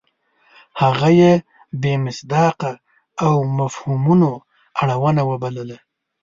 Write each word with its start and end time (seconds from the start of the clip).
هغه 0.81 1.09
یې 1.21 1.33
بې 1.81 1.93
مصداقه 2.05 2.71
او 3.23 3.33
مفهومونو 3.59 4.31
اړونه 4.81 5.21
وبلله. 5.29 5.77